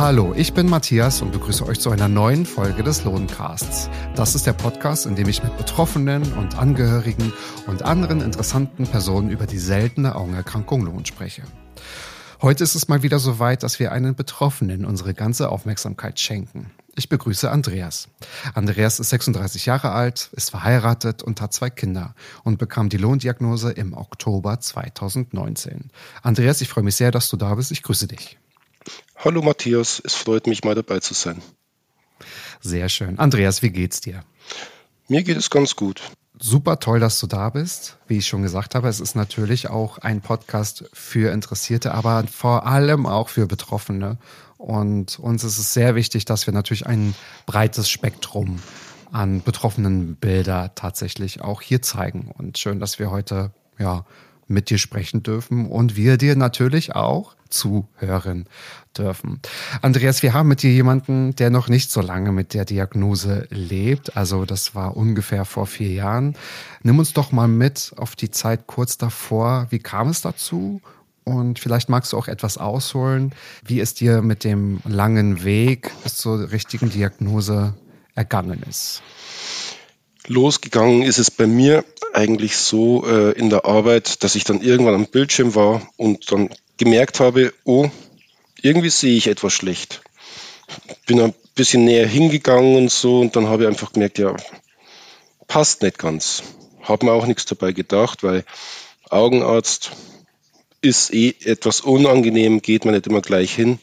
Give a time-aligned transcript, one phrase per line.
[0.00, 3.90] Hallo, ich bin Matthias und begrüße euch zu einer neuen Folge des Lohncasts.
[4.16, 7.34] Das ist der Podcast, in dem ich mit Betroffenen und Angehörigen
[7.66, 11.42] und anderen interessanten Personen über die seltene Augenerkrankung Lohn spreche.
[12.40, 16.70] Heute ist es mal wieder so weit, dass wir einen Betroffenen unsere ganze Aufmerksamkeit schenken.
[17.00, 18.08] Ich begrüße Andreas.
[18.52, 22.14] Andreas ist 36 Jahre alt, ist verheiratet und hat zwei Kinder
[22.44, 25.90] und bekam die Lohndiagnose im Oktober 2019.
[26.22, 27.72] Andreas, ich freue mich sehr, dass du da bist.
[27.72, 28.36] Ich grüße dich.
[29.16, 31.40] Hallo Matthias, es freut mich mal dabei zu sein.
[32.60, 33.18] Sehr schön.
[33.18, 34.22] Andreas, wie geht's dir?
[35.08, 36.02] Mir geht es ganz gut.
[36.38, 37.96] Super toll, dass du da bist.
[38.08, 42.66] Wie ich schon gesagt habe, es ist natürlich auch ein Podcast für Interessierte, aber vor
[42.66, 44.18] allem auch für Betroffene.
[44.60, 47.14] Und uns ist es sehr wichtig, dass wir natürlich ein
[47.46, 48.60] breites Spektrum
[49.10, 52.30] an betroffenen Bilder tatsächlich auch hier zeigen.
[52.36, 54.04] Und schön, dass wir heute ja
[54.48, 58.46] mit dir sprechen dürfen und wir dir natürlich auch zuhören
[58.96, 59.40] dürfen.
[59.80, 64.16] Andreas, wir haben mit dir jemanden, der noch nicht so lange mit der Diagnose lebt.
[64.16, 66.36] Also das war ungefähr vor vier Jahren.
[66.82, 69.68] Nimm uns doch mal mit auf die Zeit kurz davor.
[69.70, 70.82] Wie kam es dazu?
[71.24, 76.16] Und vielleicht magst du auch etwas ausholen, wie es dir mit dem langen Weg bis
[76.16, 77.74] zur richtigen Diagnose
[78.14, 79.02] ergangen ist.
[80.26, 84.94] Losgegangen ist es bei mir eigentlich so äh, in der Arbeit, dass ich dann irgendwann
[84.94, 87.90] am Bildschirm war und dann gemerkt habe, oh,
[88.60, 90.02] irgendwie sehe ich etwas schlecht.
[91.06, 94.36] Bin ein bisschen näher hingegangen und so und dann habe ich einfach gemerkt, ja,
[95.46, 96.42] passt nicht ganz.
[96.82, 98.44] Habe mir auch nichts dabei gedacht, weil
[99.08, 99.90] Augenarzt
[100.80, 103.78] ist eh etwas unangenehm, geht man nicht immer gleich hin.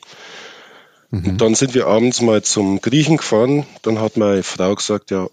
[1.10, 1.38] Mhm.
[1.38, 3.66] dann sind wir abends mal zum Griechen gefahren.
[3.82, 5.30] Dann hat meine Frau gesagt, ja,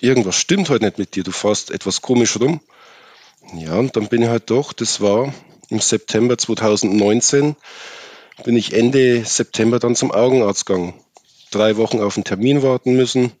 [0.00, 2.60] irgendwas stimmt heute nicht mit dir, du fährst etwas komisch rum.
[3.54, 5.32] Ja, und dann bin ich halt doch, das war
[5.68, 7.56] im September 2019
[8.44, 10.94] bin ich Ende September dann zum Augenarzt gegangen.
[11.50, 13.32] Drei Wochen auf einen Termin warten müssen,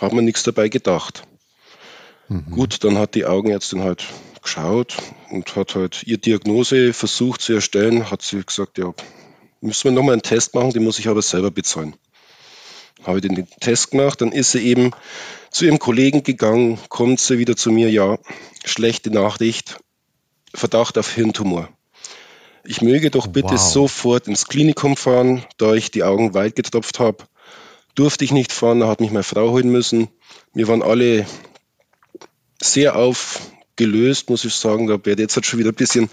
[0.00, 1.24] hat mir nichts dabei gedacht.
[2.28, 2.50] Mhm.
[2.50, 4.04] Gut, dann hat die Augenärztin halt
[4.42, 4.96] geschaut
[5.30, 8.92] und hat halt ihr Diagnose versucht zu erstellen, hat sie gesagt, ja,
[9.60, 11.94] müssen wir nochmal einen Test machen, den muss ich aber selber bezahlen.
[13.04, 14.92] Habe ich den Test gemacht, dann ist sie eben
[15.50, 18.18] zu ihrem Kollegen gegangen, kommt sie wieder zu mir, ja,
[18.64, 19.78] schlechte Nachricht,
[20.54, 21.68] Verdacht auf Hirntumor.
[22.64, 23.60] Ich möge doch bitte wow.
[23.60, 27.24] sofort ins Klinikum fahren, da ich die Augen weit getropft habe.
[27.94, 30.08] Durfte ich nicht fahren, da hat mich meine Frau holen müssen.
[30.54, 31.26] Wir waren alle
[32.62, 32.96] sehr
[33.72, 34.86] aufgelöst, muss ich sagen.
[34.86, 36.10] Da werde jetzt halt schon wieder ein bisschen,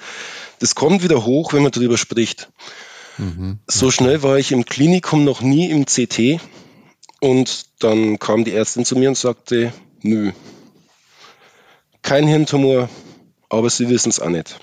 [0.59, 2.49] das kommt wieder hoch, wenn man darüber spricht.
[3.17, 3.59] Mhm.
[3.67, 6.39] So schnell war ich im Klinikum noch nie im CT.
[7.21, 10.31] Und dann kam die Ärztin zu mir und sagte, nö,
[12.01, 12.89] kein Hirntumor,
[13.49, 14.59] aber Sie wissen es auch nicht.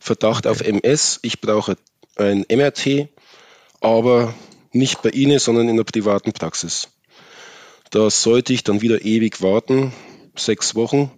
[0.00, 1.76] Verdacht auf MS, ich brauche
[2.16, 3.08] ein MRT,
[3.80, 4.34] aber
[4.72, 6.88] nicht bei Ihnen, sondern in der privaten Praxis.
[7.90, 9.92] Da sollte ich dann wieder ewig warten,
[10.36, 11.12] sechs Wochen.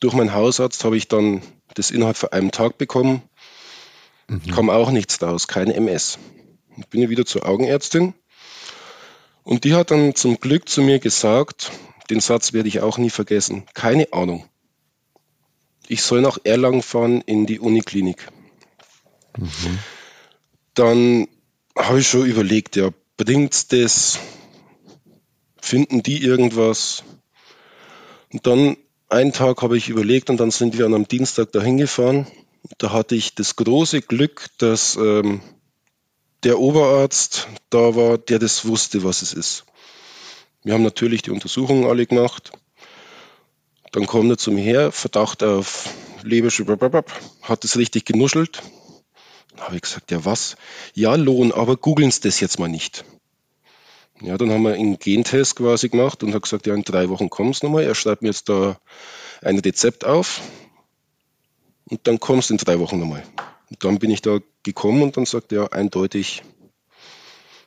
[0.00, 1.42] Durch meinen Hausarzt habe ich dann
[1.74, 3.22] das innerhalb von einem Tag bekommen.
[4.28, 4.50] Mhm.
[4.50, 6.18] Kam auch nichts raus, kein MS.
[6.76, 8.14] Ich bin ja wieder zur Augenärztin
[9.44, 11.70] und die hat dann zum Glück zu mir gesagt,
[12.10, 14.48] den Satz werde ich auch nie vergessen, keine Ahnung
[15.88, 18.28] ich soll nach Erlangen fahren in die Uniklinik.
[19.36, 19.78] Mhm.
[20.74, 21.28] Dann
[21.76, 24.18] habe ich schon überlegt, ja, bringt das?
[25.60, 27.04] Finden die irgendwas?
[28.32, 28.76] Und dann
[29.14, 32.26] einen Tag habe ich überlegt und dann sind wir an einem Dienstag dahin gefahren.
[32.78, 35.40] Da hatte ich das große Glück, dass ähm,
[36.42, 39.64] der Oberarzt da war, der das wusste, was es ist.
[40.62, 42.52] Wir haben natürlich die Untersuchungen alle gemacht.
[43.92, 45.88] Dann kommt er zu mir her, Verdacht auf
[46.22, 46.68] Leberschub,
[47.42, 48.62] hat es richtig genuschelt.
[49.50, 50.56] Dann habe ich gesagt, ja was?
[50.94, 53.04] Ja, Lohn, aber googeln Sie das jetzt mal nicht.
[54.24, 57.28] Ja, dann haben wir einen Gentest quasi gemacht und hat gesagt, ja, in drei Wochen
[57.28, 57.84] kommt es nochmal.
[57.84, 58.78] Er schreibt mir jetzt da
[59.42, 60.40] ein Rezept auf
[61.90, 63.22] und dann kommst du in drei Wochen nochmal.
[63.70, 66.42] Und dann bin ich da gekommen und dann sagt er eindeutig,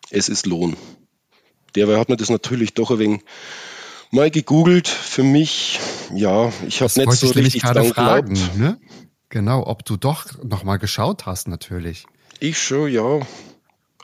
[0.10, 0.76] es ist Lohn.
[1.76, 3.22] Derweil hat mir das natürlich doch ein wenig
[4.10, 4.88] mal gegoogelt.
[4.88, 5.80] Für mich,
[6.14, 8.80] ja, ich habe nicht so richtig dran fragen, ne?
[9.30, 12.06] Genau, ob du doch nochmal geschaut hast, natürlich.
[12.40, 13.20] Ich schon, ja.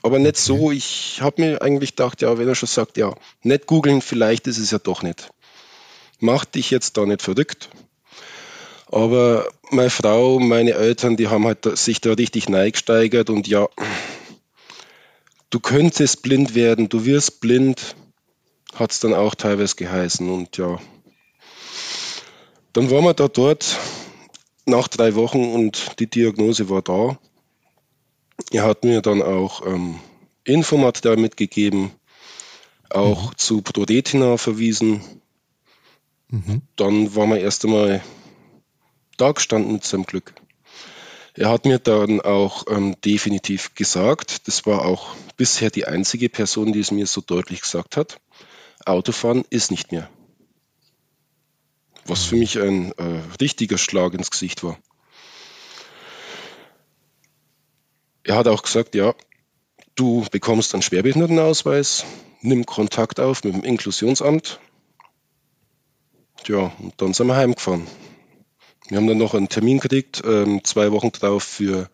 [0.03, 0.59] Aber nicht okay.
[0.59, 0.71] so.
[0.71, 4.59] Ich habe mir eigentlich gedacht, ja, wenn er schon sagt, ja, nicht googeln, vielleicht ist
[4.59, 5.31] es ja doch nicht.
[6.19, 7.69] Mach dich jetzt da nicht verrückt.
[8.87, 13.67] Aber meine Frau, meine Eltern, die haben halt sich da richtig neigesteigert und ja,
[15.49, 17.95] du könntest blind werden, du wirst blind,
[18.75, 20.29] hat es dann auch teilweise geheißen.
[20.29, 20.79] Und ja,
[22.73, 23.77] Dann waren wir da dort
[24.65, 27.19] nach drei Wochen und die Diagnose war da.
[28.53, 29.99] Er hat mir dann auch ähm,
[30.43, 31.91] Infomaterial mitgegeben,
[32.91, 33.37] auch mhm.
[33.37, 35.01] zu Proretina verwiesen.
[36.29, 36.61] Mhm.
[36.75, 38.03] Dann waren wir erst einmal
[39.17, 40.35] da gestanden mit seinem Glück.
[41.33, 46.73] Er hat mir dann auch ähm, definitiv gesagt, das war auch bisher die einzige Person,
[46.73, 48.21] die es mir so deutlich gesagt hat,
[48.85, 50.07] Autofahren ist nicht mehr.
[52.05, 54.77] Was für mich ein äh, richtiger Schlag ins Gesicht war.
[58.23, 59.13] Er hat auch gesagt, ja,
[59.95, 62.05] du bekommst einen Schwerbehindertenausweis,
[62.41, 64.59] nimm Kontakt auf mit dem Inklusionsamt.
[66.47, 67.87] Ja, und dann sind wir heimgefahren.
[68.87, 71.89] Wir haben dann noch einen Termin gekriegt, ähm, zwei Wochen drauf für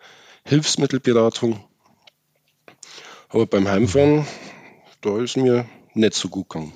[0.45, 1.63] Hilfsmittelberatung.
[3.29, 4.25] Aber beim Heimfahren,
[5.01, 6.73] da ist mir nicht so gut gegangen.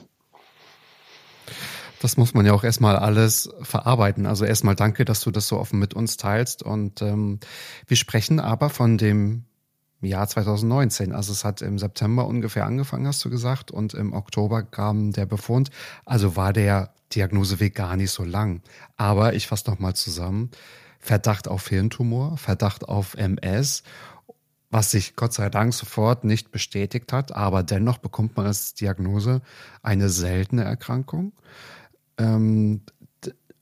[2.03, 4.25] Das muss man ja auch erstmal alles verarbeiten.
[4.25, 6.61] Also erstmal danke, dass du das so offen mit uns teilst.
[6.61, 7.39] Und ähm,
[7.87, 9.45] wir sprechen aber von dem
[10.01, 11.13] Jahr 2019.
[11.13, 15.25] Also es hat im September ungefähr angefangen, hast du gesagt, und im Oktober kam der
[15.25, 15.69] Befund.
[16.03, 18.63] Also war der Diagnoseweg gar nicht so lang.
[18.97, 20.51] Aber ich fasse nochmal zusammen.
[20.99, 23.83] Verdacht auf Hirntumor, Verdacht auf MS,
[24.69, 29.41] was sich Gott sei Dank sofort nicht bestätigt hat, aber dennoch bekommt man als Diagnose
[29.83, 31.31] eine seltene Erkrankung.
[32.17, 32.81] Ähm,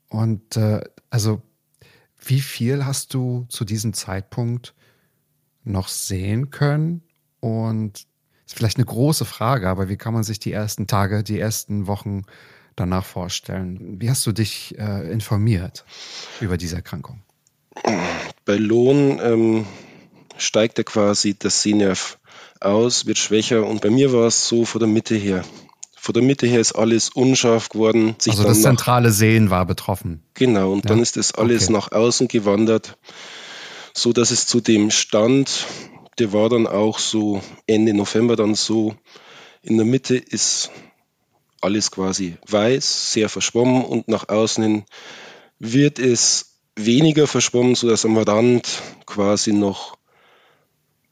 [0.09, 1.41] und äh, also
[2.23, 4.75] wie viel hast du zu diesem Zeitpunkt
[5.63, 7.03] noch sehen können?
[7.39, 8.05] Und
[8.45, 11.87] ist vielleicht eine große Frage, aber wie kann man sich die ersten Tage, die ersten
[11.87, 12.23] Wochen
[12.75, 13.99] danach vorstellen?
[13.99, 15.85] Wie hast du dich äh, informiert
[16.39, 17.23] über diese Erkrankung?
[18.45, 19.65] Bei Lohn ähm,
[20.37, 22.19] steigt er quasi das Sehnerv
[22.59, 25.43] aus, wird schwächer und bei mir war es so von der Mitte her.
[26.03, 28.15] Von der Mitte her ist alles unscharf geworden.
[28.27, 30.23] also das zentrale Sehen war betroffen.
[30.33, 30.89] Genau, und ja?
[30.89, 31.73] dann ist das alles okay.
[31.73, 32.97] nach außen gewandert
[33.93, 35.67] so dass es zu dem Stand,
[36.19, 38.95] der war dann auch so Ende November dann so,
[39.61, 40.71] in der Mitte ist
[41.61, 44.83] alles quasi weiß, sehr verschwommen und nach außen hin
[45.59, 49.97] wird es weniger verschwommen, sodass am Rand quasi noch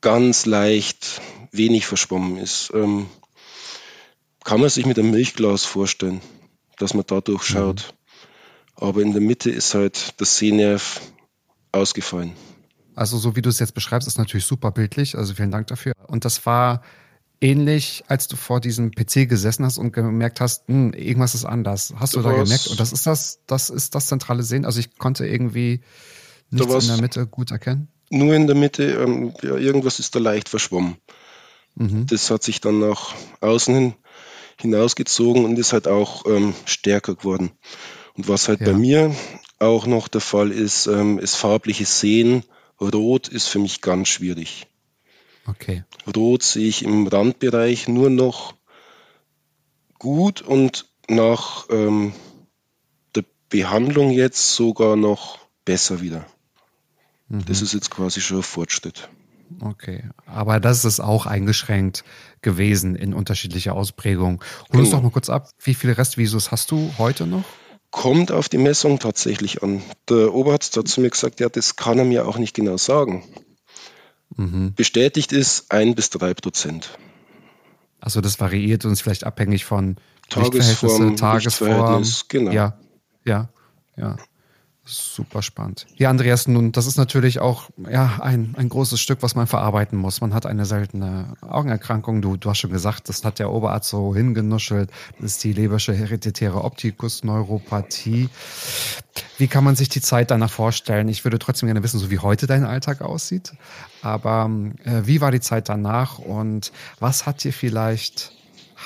[0.02, 1.22] ganz leicht
[1.52, 2.72] wenig verschwommen ist.
[2.74, 3.08] Ähm,
[4.44, 6.22] kann man sich mit einem Milchglas vorstellen,
[6.78, 7.94] dass man da durchschaut.
[7.94, 8.84] Mhm.
[8.84, 11.02] Aber in der Mitte ist halt das Sehnerv
[11.72, 12.34] ausgefallen.
[12.96, 15.18] Also so wie du es jetzt beschreibst, ist natürlich super bildlich.
[15.18, 15.94] Also vielen Dank dafür.
[16.08, 16.82] Und das war
[17.42, 21.94] ähnlich, als du vor diesem PC gesessen hast und gemerkt hast, hm, irgendwas ist anders.
[21.98, 22.68] Hast du, du da gemerkt?
[22.68, 24.66] Und das ist das, das ist das zentrale Sehen.
[24.66, 25.82] Also ich konnte irgendwie
[26.50, 27.90] nichts in der Mitte gut erkennen.
[28.10, 30.98] Nur in der Mitte, ähm, ja, irgendwas ist da leicht verschwommen.
[31.76, 32.08] Mhm.
[32.08, 33.94] Das hat sich dann nach außen hin
[34.60, 37.52] hinausgezogen und ist halt auch ähm, stärker geworden.
[38.16, 38.68] Und was halt ja.
[38.68, 39.16] bei mir
[39.60, 42.44] auch noch der Fall ist, ähm, ist farbliches Sehen
[42.82, 44.68] Rot ist für mich ganz schwierig.
[45.46, 45.84] Okay.
[46.16, 48.54] Rot sehe ich im Randbereich nur noch
[49.98, 52.14] gut und nach ähm,
[53.16, 56.26] der Behandlung jetzt sogar noch besser wieder.
[57.28, 57.46] Mhm.
[57.46, 59.10] Das ist jetzt quasi schon ein Fortschritt.
[59.62, 62.04] Okay, aber das ist auch eingeschränkt
[62.42, 64.44] gewesen in unterschiedlicher Ausprägung.
[64.72, 64.98] Hol uns genau.
[64.98, 67.44] doch mal kurz ab, wie viele Restvisus hast du heute noch?
[67.92, 69.82] Kommt auf die Messung tatsächlich an.
[70.08, 73.24] Der Oberarzt hat zu mir gesagt, ja, das kann er mir auch nicht genau sagen.
[74.36, 74.74] Mhm.
[74.76, 76.98] Bestätigt ist ein bis drei Prozent.
[78.00, 79.98] Also das variiert uns vielleicht abhängig von
[80.30, 82.06] Tagesform, Tagesform.
[82.28, 82.52] Genau.
[82.52, 82.80] Ja,
[83.26, 83.50] ja,
[83.98, 84.18] ja.
[84.92, 85.86] Super spannend.
[85.98, 90.00] Ja, Andreas, nun, das ist natürlich auch ja, ein, ein großes Stück, was man verarbeiten
[90.00, 90.20] muss.
[90.20, 92.24] Man hat eine seltene Augenerkrankung.
[92.24, 94.90] Du, du hast schon gesagt, das hat der Oberarzt so hingenuschelt.
[95.20, 98.30] Das ist die Lebersche hereditäre Optikusneuropathie.
[99.38, 101.08] Wie kann man sich die Zeit danach vorstellen?
[101.08, 103.54] Ich würde trotzdem gerne wissen, so wie heute dein Alltag aussieht.
[104.02, 104.50] Aber
[104.86, 108.32] äh, wie war die Zeit danach und was hat dir vielleicht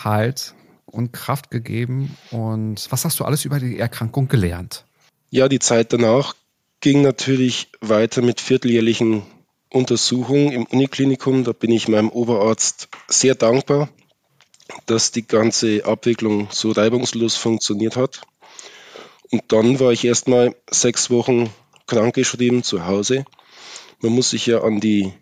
[0.04, 0.54] Halt
[0.86, 4.86] und Kraft gegeben und was hast du alles über die Erkrankung gelernt?
[5.36, 6.36] Ja, die Zeit danach
[6.80, 9.24] ging natürlich weiter mit vierteljährlichen
[9.72, 11.44] Untersuchungen im Uniklinikum.
[11.44, 13.90] Da bin ich meinem Oberarzt sehr dankbar,
[14.86, 18.22] dass die ganze Abwicklung so reibungslos funktioniert hat.
[19.32, 21.50] Und dann war ich erstmal sechs Wochen
[21.88, 23.26] krankgeschrieben zu Hause.
[24.02, 25.14] Man muss sich ja an, die,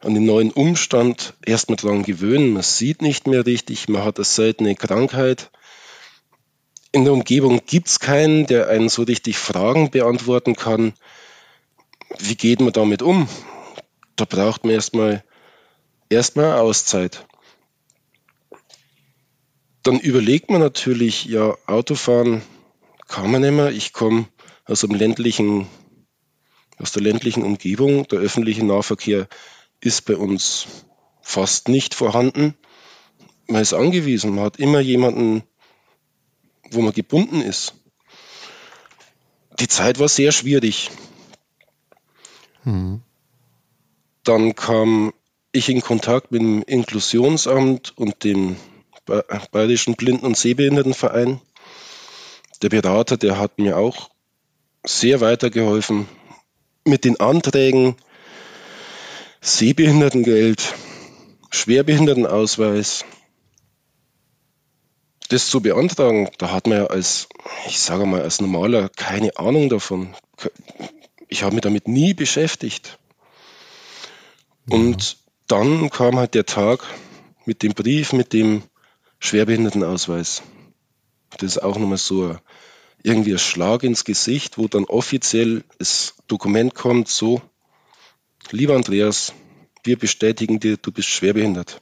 [0.00, 2.52] an den neuen Umstand erstmal dran gewöhnen.
[2.52, 5.50] Man sieht nicht mehr richtig, man hat eine seltene Krankheit
[6.92, 10.94] in der Umgebung gibt es keinen, der einen so richtig Fragen beantworten kann.
[12.18, 13.28] Wie geht man damit um?
[14.16, 15.24] Da braucht man erstmal
[16.08, 17.26] erstmal Auszeit.
[19.82, 22.42] Dann überlegt man natürlich, ja, Autofahren
[23.06, 23.70] kann man nicht mehr.
[23.70, 24.26] Ich komme
[24.64, 25.66] aus einem ländlichen,
[26.78, 28.08] aus der ländlichen Umgebung.
[28.08, 29.28] Der öffentliche Nahverkehr
[29.80, 30.66] ist bei uns
[31.22, 32.54] fast nicht vorhanden.
[33.48, 35.44] Man ist angewiesen, man hat immer jemanden,
[36.70, 37.74] wo man gebunden ist.
[39.58, 40.90] Die Zeit war sehr schwierig.
[42.64, 43.00] Hm.
[44.24, 45.12] Dann kam
[45.52, 48.56] ich in Kontakt mit dem Inklusionsamt und dem
[49.52, 51.40] Bayerischen Blinden- und Sehbehindertenverein.
[52.62, 54.10] Der Berater, der hat mir auch
[54.84, 56.08] sehr weitergeholfen
[56.84, 57.96] mit den Anträgen
[59.40, 60.74] Sehbehindertengeld,
[61.50, 63.04] Schwerbehindertenausweis.
[65.28, 67.28] Das zu beantragen, da hat man ja als,
[67.66, 70.14] ich sage mal, als Normaler keine Ahnung davon.
[71.28, 72.98] Ich habe mich damit nie beschäftigt.
[74.68, 75.18] Und
[75.48, 76.84] dann kam halt der Tag
[77.44, 78.62] mit dem Brief, mit dem
[79.20, 80.42] Schwerbehindertenausweis.
[81.38, 82.36] Das ist auch nochmal so
[83.02, 87.40] irgendwie ein Schlag ins Gesicht, wo dann offiziell das Dokument kommt, so,
[88.50, 89.32] lieber Andreas,
[89.84, 91.80] wir bestätigen dir, du bist schwerbehindert.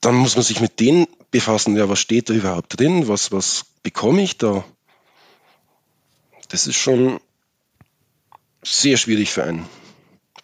[0.00, 3.66] Dann muss man sich mit denen befassen, ja, was steht da überhaupt drin, was, was
[3.82, 4.64] bekomme ich da?
[6.48, 7.20] Das ist schon
[8.62, 9.66] sehr schwierig für einen.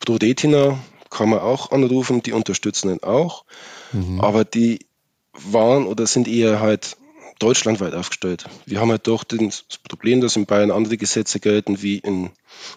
[0.00, 0.78] Prodetina
[1.10, 3.44] kann man auch anrufen, die unterstützen ihn auch.
[3.92, 4.20] Mhm.
[4.20, 4.86] Aber die
[5.32, 6.96] waren oder sind eher halt
[7.38, 8.46] deutschlandweit aufgestellt.
[8.64, 12.30] Wir haben halt doch das Problem, dass in Bayern andere Gesetze gelten wie in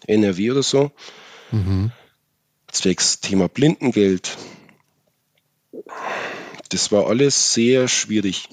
[0.07, 0.91] NRW oder so.
[1.51, 1.91] Mhm.
[2.71, 4.37] Zwecks Thema Blindengeld.
[6.69, 8.47] Das war alles sehr schwierig.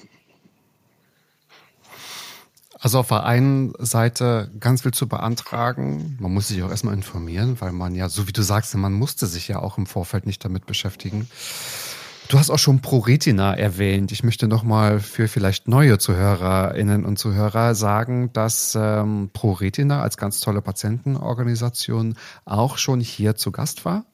[2.79, 6.17] Also auf der einen Seite ganz viel zu beantragen.
[6.19, 9.25] Man muss sich auch erstmal informieren, weil man ja, so wie du sagst, man musste
[9.25, 11.27] sich ja auch im Vorfeld nicht damit beschäftigen.
[12.29, 14.11] Du hast auch schon ProRetina erwähnt.
[14.11, 20.41] Ich möchte nochmal für vielleicht neue Zuhörerinnen und Zuhörer sagen, dass ähm, ProRetina als ganz
[20.41, 24.05] tolle Patientenorganisation auch schon hier zu Gast war.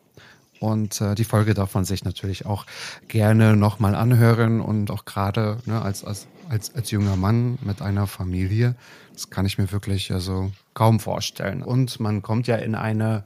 [0.63, 2.65] Und äh, die Folge darf man sich natürlich auch
[3.09, 8.07] gerne nochmal anhören und auch gerade ne, als, als als, als junger Mann mit einer
[8.07, 8.75] Familie.
[9.13, 11.63] Das kann ich mir wirklich also kaum vorstellen.
[11.63, 13.23] Und man kommt ja in eine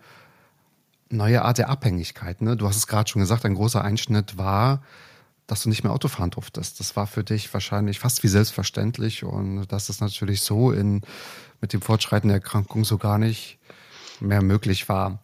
[1.10, 2.42] neue Art der Abhängigkeit.
[2.42, 2.58] Ne?
[2.58, 4.82] Du hast es gerade schon gesagt, ein großer Einschnitt war,
[5.46, 6.80] dass du nicht mehr Auto fahren durftest.
[6.80, 11.02] Das war für dich wahrscheinlich fast wie selbstverständlich und dass das natürlich so in,
[11.62, 13.58] mit dem Fortschreiten der Erkrankung so gar nicht
[14.20, 15.20] mehr möglich war.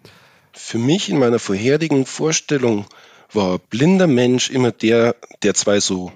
[0.54, 2.86] Für mich in meiner vorherigen Vorstellung
[3.32, 6.12] war blinder Mensch immer der, der zwei so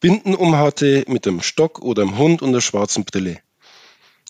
[0.00, 3.38] Binden umhatte mit einem Stock oder einem Hund und der schwarzen Brille.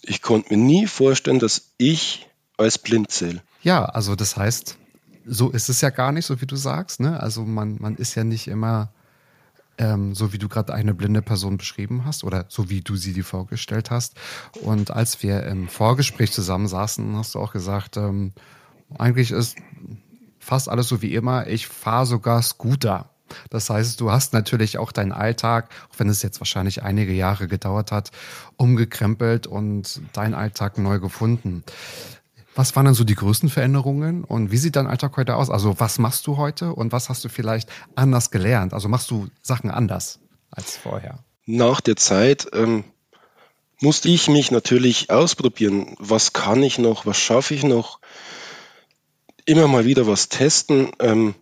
[0.02, 3.42] Ich konnte mir nie vorstellen, dass ich als blind zähle.
[3.62, 4.76] Ja, also das heißt,
[5.24, 7.00] so ist es ja gar nicht, so wie du sagst.
[7.00, 7.18] Ne?
[7.20, 8.92] Also man, man ist ja nicht immer
[9.78, 13.12] ähm, so, wie du gerade eine blinde Person beschrieben hast oder so, wie du sie
[13.12, 14.14] dir vorgestellt hast.
[14.62, 18.32] Und als wir im Vorgespräch zusammen saßen, hast du auch gesagt, ähm,
[18.98, 19.56] eigentlich ist
[20.38, 21.46] fast alles so wie immer.
[21.46, 23.10] Ich fahre sogar Scooter.
[23.50, 27.48] Das heißt, du hast natürlich auch deinen Alltag, auch wenn es jetzt wahrscheinlich einige Jahre
[27.48, 28.10] gedauert hat,
[28.56, 31.64] umgekrempelt und deinen Alltag neu gefunden.
[32.54, 35.48] Was waren dann so die größten Veränderungen und wie sieht dein Alltag heute aus?
[35.48, 38.74] Also was machst du heute und was hast du vielleicht anders gelernt?
[38.74, 40.20] Also machst du Sachen anders
[40.50, 41.20] als vorher?
[41.46, 42.84] Nach der Zeit ähm,
[43.80, 45.96] musste ich mich natürlich ausprobieren.
[45.98, 47.06] Was kann ich noch?
[47.06, 48.00] Was schaffe ich noch?
[49.44, 50.92] Immer mal wieder was testen.
[51.00, 51.34] Ähm,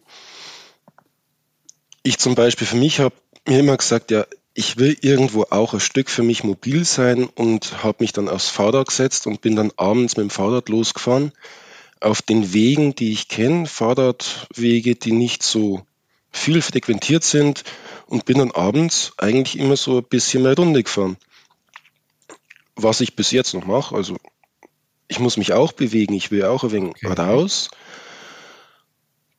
[2.03, 3.15] ich zum Beispiel für mich habe
[3.47, 7.85] mir immer gesagt, ja, ich will irgendwo auch ein Stück für mich mobil sein und
[7.85, 11.33] habe mich dann aufs Fahrrad gesetzt und bin dann abends mit dem Fahrrad losgefahren
[12.01, 15.83] auf den Wegen, die ich kenne, Fahrradwege, die nicht so
[16.31, 17.65] viel frequentiert sind
[18.07, 21.17] und bin dann abends eigentlich immer so ein bisschen mehr Runde gefahren.
[22.77, 24.17] Was ich bis jetzt noch mache, also
[25.11, 27.21] ich muss mich auch bewegen, ich will auch ein wenig okay.
[27.21, 27.71] raus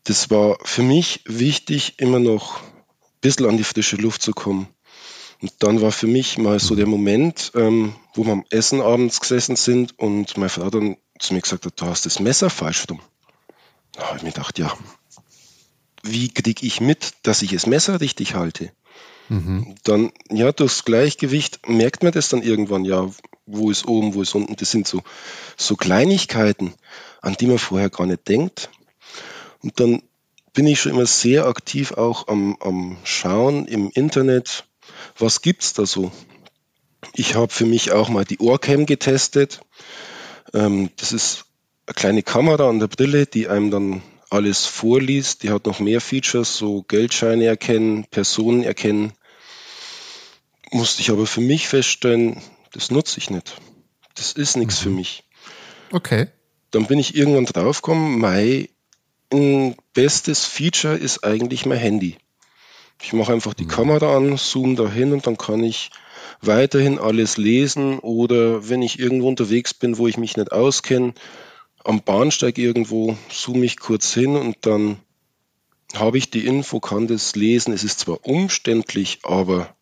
[0.04, 2.72] das war für mich wichtig, immer noch ein
[3.22, 4.68] bisschen an die frische Luft zu kommen.
[5.42, 9.20] Und dann war für mich mal so der Moment, ähm, wo wir am Essen abends
[9.20, 12.86] gesessen sind und meine Frau dann zu mir gesagt hat, du hast das Messer falsch
[12.90, 13.00] rum.
[13.94, 14.72] Da habe ich mir gedacht, ja,
[16.04, 18.72] wie kriege ich mit, dass ich das Messer richtig halte?
[19.30, 19.76] Mhm.
[19.84, 23.10] Dann, ja, durchs Gleichgewicht merkt man das dann irgendwann, ja,
[23.46, 24.56] wo ist oben, wo ist unten.
[24.56, 25.02] Das sind so,
[25.58, 26.74] so Kleinigkeiten,
[27.22, 28.70] an die man vorher gar nicht denkt.
[29.60, 30.02] Und dann
[30.54, 34.66] bin ich schon immer sehr aktiv auch am, am Schauen im Internet,
[35.18, 36.12] was gibt's da so.
[37.14, 39.62] Ich habe für mich auch mal die Ohrcam getestet.
[40.54, 41.46] Ähm, das ist
[41.88, 45.44] eine kleine Kamera an der Brille, die einem dann alles vorliest.
[45.44, 49.14] Die hat noch mehr Features, so Geldscheine erkennen, Personen erkennen.
[50.72, 53.58] musste ich aber für mich feststellen, das nutze ich nicht.
[54.16, 54.84] Das ist nichts mhm.
[54.84, 55.24] für mich.
[55.92, 56.28] Okay.
[56.72, 62.18] Dann bin ich irgendwann draufgekommen, mein bestes Feature ist eigentlich mein Handy.
[63.02, 63.70] Ich mache einfach die mhm.
[63.70, 65.92] Kamera an, zoome da hin und dann kann ich
[66.42, 71.14] weiterhin alles lesen oder wenn ich irgendwo unterwegs bin, wo ich mich nicht auskenne,
[71.84, 75.00] am Bahnsteig irgendwo, zoome ich kurz hin und dann
[75.96, 77.74] habe ich die Info, kann das lesen.
[77.74, 79.76] Es ist zwar umständlich, aber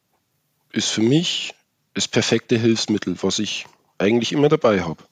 [0.72, 1.54] ist für mich
[2.00, 3.66] das perfekte Hilfsmittel, was ich
[3.98, 5.04] eigentlich immer dabei habe.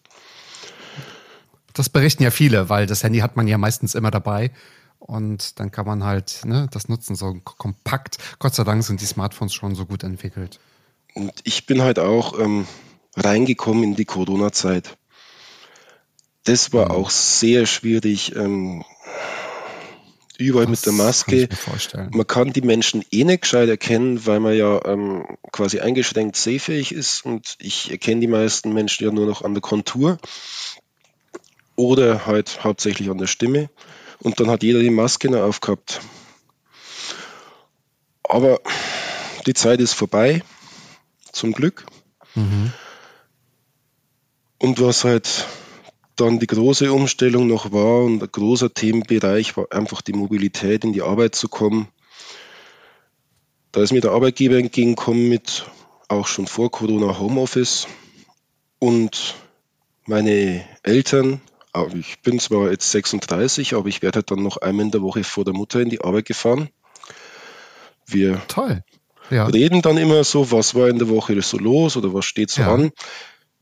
[1.74, 4.52] Das berichten ja viele, weil das Handy hat man ja meistens immer dabei.
[5.00, 8.18] Und dann kann man halt ne, das nutzen, so kompakt.
[8.40, 10.62] Gott sei Dank sind die Smartphones schon so gut entwickelt.
[11.14, 12.66] Und ich bin halt auch ähm,
[13.18, 14.98] reingekommen in die Corona-Zeit.
[16.46, 16.92] Das war mhm.
[16.92, 18.34] auch sehr schwierig.
[18.34, 18.86] Ähm,
[20.38, 21.50] überall das mit der Maske.
[22.12, 26.92] Man kann die Menschen eh nicht gescheit erkennen, weil man ja ähm, quasi eingeschränkt sehfähig
[26.92, 30.20] ist und ich erkenne die meisten Menschen ja nur noch an der Kontur
[31.76, 33.70] oder halt hauptsächlich an der Stimme.
[34.20, 36.02] Und dann hat jeder die Maske noch aufgehabt.
[38.24, 38.60] Aber
[39.46, 40.44] die Zeit ist vorbei,
[41.32, 41.86] zum Glück.
[42.36, 42.74] Mhm.
[44.58, 45.46] Und was halt
[46.18, 50.94] dann die große Umstellung noch war und ein großer Themenbereich war einfach die Mobilität, in
[50.94, 51.88] die Arbeit zu kommen.
[53.72, 55.66] Da ist mir der Arbeitgeber entgegengekommen mit
[56.08, 57.88] auch schon vor Corona Homeoffice
[58.80, 59.36] und
[60.06, 61.42] meine Eltern,
[61.94, 65.24] ich bin zwar jetzt 36, aber ich werde halt dann noch einmal in der Woche
[65.24, 66.70] vor der Mutter in die Arbeit gefahren.
[68.06, 68.84] Wir Toll.
[69.30, 69.46] Ja.
[69.48, 72.62] reden dann immer so, was war in der Woche so los oder was steht so
[72.62, 72.74] ja.
[72.74, 72.92] an.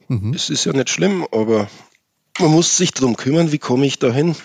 [0.08, 0.34] Mhm.
[0.34, 1.68] Es ist ja nicht schlimm, aber
[2.39, 4.36] man muss sich darum kümmern, wie komme ich dahin.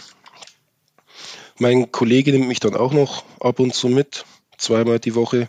[1.58, 4.24] Mein Kollege nimmt mich dann auch noch ab und zu mit,
[4.56, 5.48] zweimal die Woche,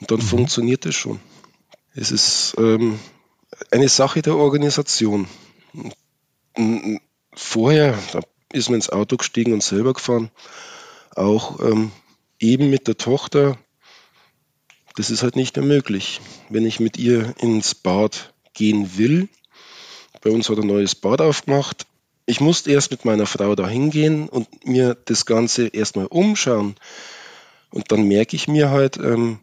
[0.00, 0.24] und dann mhm.
[0.24, 1.20] funktioniert es schon.
[1.94, 2.98] Es ist ähm,
[3.70, 5.26] eine Sache der Organisation.
[7.34, 8.20] Vorher, da
[8.52, 10.30] ist man ins Auto gestiegen und selber gefahren,
[11.14, 11.92] auch ähm,
[12.38, 13.58] eben mit der Tochter,
[14.96, 16.20] das ist halt nicht mehr möglich.
[16.48, 19.28] Wenn ich mit ihr ins Bad gehen will,
[20.20, 21.86] bei uns hat ein neues Bad aufgemacht.
[22.26, 26.76] Ich musste erst mit meiner Frau da hingehen und mir das Ganze erstmal umschauen.
[27.70, 29.38] Und dann merke ich mir halt, ähm,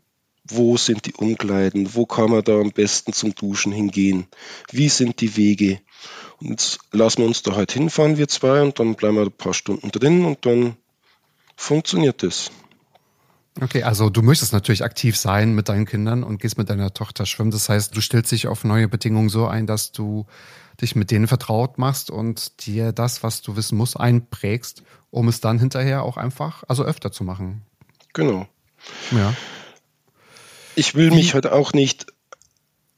[0.50, 4.28] wo sind die Umkleiden, wo kann man da am besten zum Duschen hingehen,
[4.72, 5.82] wie sind die Wege.
[6.40, 9.32] Und jetzt lassen wir uns da halt hinfahren, wir zwei, und dann bleiben wir ein
[9.32, 10.78] paar Stunden drin und dann
[11.56, 12.52] funktioniert das.
[13.60, 17.26] Okay, also du möchtest natürlich aktiv sein mit deinen Kindern und gehst mit deiner Tochter
[17.26, 17.50] schwimmen.
[17.50, 20.28] Das heißt, du stellst dich auf neue Bedingungen so ein, dass du
[20.82, 25.42] dich mit denen vertraut machst und dir das, was du wissen musst, einprägst, um es
[25.42, 27.64] dann hinterher auch einfach, also öfter zu machen.
[28.14, 28.48] Genau.
[29.12, 29.34] Ja.
[30.76, 32.06] Ich will mich halt auch nicht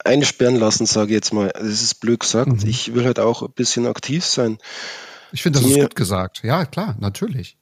[0.04, 1.50] einsperren lassen, sage ich jetzt mal.
[1.54, 2.62] Das ist blöd gesagt.
[2.62, 2.68] Mhm.
[2.68, 4.58] Ich will halt auch ein bisschen aktiv sein.
[5.32, 6.42] Ich finde, das Mir ist gut gesagt.
[6.42, 7.56] Ja, klar, natürlich.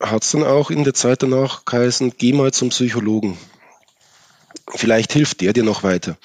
[0.00, 3.36] Hat es dann auch in der Zeit danach geheißen, geh mal zum Psychologen.
[4.74, 6.16] Vielleicht hilft der dir noch weiter.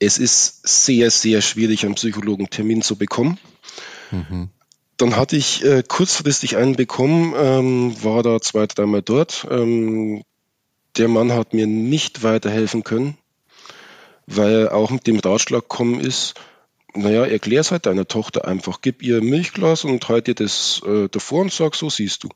[0.00, 3.38] Es ist sehr, sehr schwierig, einen Psychologentermin zu bekommen.
[4.10, 4.48] Mhm.
[4.96, 9.46] Dann hatte ich äh, kurzfristig einen bekommen, ähm, war da zwei, dreimal dort.
[9.48, 10.24] Ähm,
[10.96, 13.16] der Mann hat mir nicht weiterhelfen können,
[14.26, 16.34] weil er auch mit dem Ratschlag gekommen ist,
[16.94, 20.82] naja, erklär es halt deiner Tochter einfach, gib ihr ein Milchglas und halt ihr das
[20.84, 22.28] äh, davor und sag, so siehst du.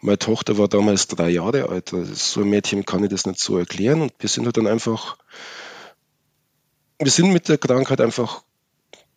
[0.00, 1.92] Meine Tochter war damals drei Jahre alt.
[1.92, 4.66] Also so ein Mädchen kann ich das nicht so erklären und wir sind halt dann
[4.66, 5.16] einfach
[6.98, 8.42] wir sind mit der Krankheit einfach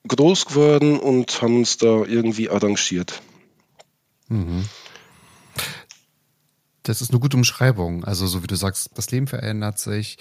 [0.07, 3.21] groß geworden und haben uns da irgendwie arrangiert.
[4.29, 4.65] Mhm.
[6.83, 8.05] Das ist eine gute Umschreibung.
[8.05, 10.17] Also, so wie du sagst, das Leben verändert sich.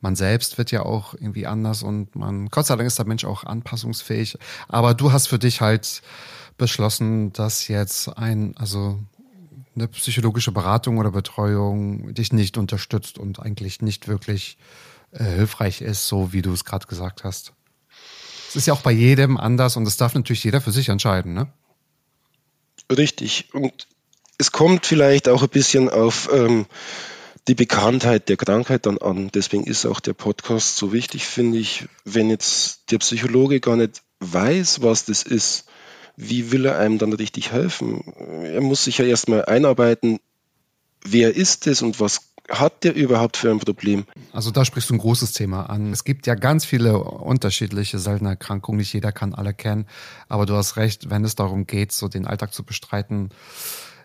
[0.00, 3.24] Man selbst wird ja auch irgendwie anders und man, Gott sei Dank ist der Mensch
[3.24, 4.36] auch anpassungsfähig.
[4.66, 6.02] Aber du hast für dich halt
[6.58, 8.98] beschlossen, dass jetzt ein, also
[9.76, 14.58] eine psychologische Beratung oder Betreuung dich nicht unterstützt und eigentlich nicht wirklich
[15.12, 17.52] äh, hilfreich ist, so wie du es gerade gesagt hast.
[18.48, 21.32] Es ist ja auch bei jedem anders und das darf natürlich jeder für sich entscheiden,
[21.32, 21.50] ne?
[22.90, 23.48] Richtig.
[23.54, 23.86] Und
[24.38, 26.66] es kommt vielleicht auch ein bisschen auf ähm,
[27.48, 29.30] die Bekanntheit der Krankheit dann an.
[29.32, 31.86] Deswegen ist auch der Podcast so wichtig, finde ich.
[32.04, 35.64] Wenn jetzt der Psychologe gar nicht weiß, was das ist,
[36.16, 38.12] wie will er einem dann richtig helfen?
[38.44, 40.20] Er muss sich ja erstmal einarbeiten,
[41.04, 44.04] wer ist es und was hat der überhaupt für ein Problem?
[44.32, 45.92] Also da sprichst du ein großes Thema an.
[45.92, 48.78] Es gibt ja ganz viele unterschiedliche seltene Erkrankungen.
[48.78, 49.86] Nicht jeder kann alle kennen.
[50.28, 53.30] Aber du hast recht, wenn es darum geht, so den Alltag zu bestreiten,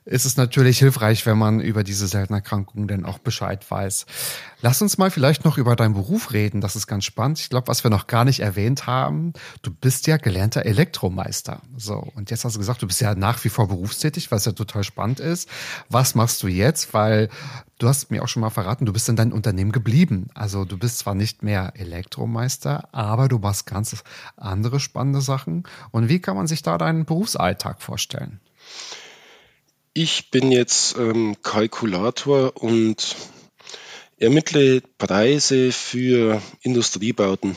[0.07, 4.05] ist es natürlich hilfreich, wenn man über diese seltenen Erkrankungen denn auch Bescheid weiß.
[4.61, 6.61] Lass uns mal vielleicht noch über deinen Beruf reden.
[6.61, 7.39] Das ist ganz spannend.
[7.39, 11.61] Ich glaube, was wir noch gar nicht erwähnt haben, du bist ja gelernter Elektromeister.
[11.75, 14.53] So, und jetzt hast du gesagt, du bist ja nach wie vor berufstätig, was ja
[14.53, 15.49] total spannend ist.
[15.89, 16.93] Was machst du jetzt?
[16.93, 17.27] Weil
[17.77, 20.29] du hast mir auch schon mal verraten, du bist in deinem Unternehmen geblieben.
[20.33, 23.95] Also du bist zwar nicht mehr Elektromeister, aber du machst ganz
[24.37, 25.63] andere spannende Sachen.
[25.91, 28.39] Und wie kann man sich da deinen Berufsalltag vorstellen?
[29.99, 33.15] Ich bin jetzt ähm, Kalkulator und
[34.19, 37.55] ermittle Preise für Industriebauten.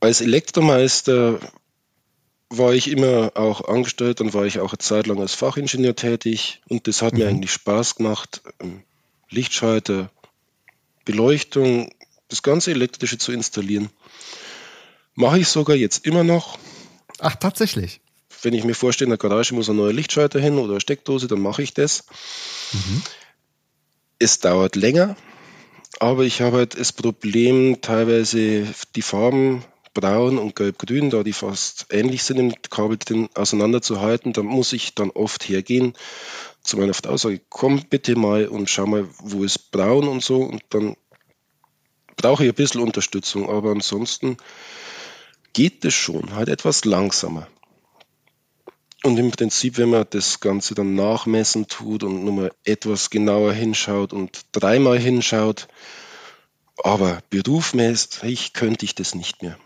[0.00, 1.40] Als Elektromeister
[2.50, 6.60] war ich immer auch angestellt, dann war ich auch eine Zeit lang als Fachingenieur tätig
[6.68, 7.20] und das hat mhm.
[7.20, 8.82] mir eigentlich Spaß gemacht, ähm,
[9.30, 10.10] Lichtschalter,
[11.06, 11.90] Beleuchtung,
[12.28, 13.88] das ganze Elektrische zu installieren.
[15.14, 16.58] Mache ich sogar jetzt immer noch.
[17.18, 18.02] Ach, tatsächlich
[18.42, 21.28] wenn ich mir vorstelle, in der Garage muss ein neuer Lichtschalter hin oder eine Steckdose,
[21.28, 22.04] dann mache ich das.
[22.72, 23.02] Mhm.
[24.18, 25.16] Es dauert länger,
[25.98, 31.86] aber ich habe halt das Problem, teilweise die Farben braun und gelb-grün, da die fast
[31.90, 34.32] ähnlich sind im Kabel drin, auseinanderzuhalten.
[34.32, 35.94] Da muss ich dann oft hergehen
[36.62, 40.42] zu meiner Frau, sage komm bitte mal und schau mal, wo ist braun und so.
[40.42, 40.96] Und dann
[42.16, 44.36] brauche ich ein bisschen Unterstützung, aber ansonsten
[45.52, 47.48] geht es schon, halt etwas langsamer.
[49.02, 54.12] Und im Prinzip, wenn man das Ganze dann nachmessen tut und nochmal etwas genauer hinschaut
[54.12, 55.68] und dreimal hinschaut,
[56.76, 59.58] aber berufmäßig könnte ich das nicht mehr.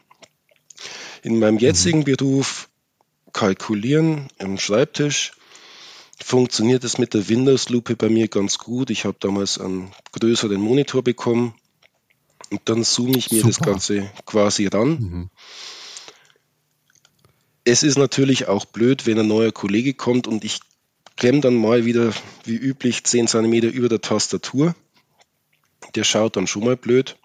[1.23, 2.05] In meinem jetzigen mhm.
[2.05, 2.69] Beruf
[3.33, 5.33] kalkulieren am Schreibtisch
[6.23, 8.91] funktioniert es mit der Windows-Lupe bei mir ganz gut.
[8.91, 11.55] Ich habe damals einen größeren Monitor bekommen
[12.51, 13.49] und dann zoome ich mir Super.
[13.49, 14.89] das Ganze quasi ran.
[14.89, 15.31] Mhm.
[17.65, 20.61] Es ist natürlich auch blöd, wenn ein neuer Kollege kommt und ich
[21.17, 22.13] klemme dann mal wieder
[22.45, 24.75] wie üblich 10 cm über der Tastatur.
[25.95, 27.17] Der schaut dann schon mal blöd.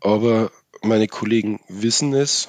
[0.00, 2.48] Aber meine Kollegen wissen es.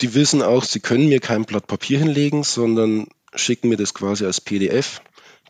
[0.00, 4.24] Die wissen auch, sie können mir kein Blatt Papier hinlegen, sondern schicken mir das quasi
[4.24, 5.00] als PDF.